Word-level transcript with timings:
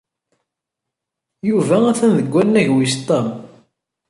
Yuba 1.49 1.75
atan 1.89 2.11
deg 2.17 2.27
wannag 2.33 2.67
wis 2.75 2.93
ṭam. 3.07 3.27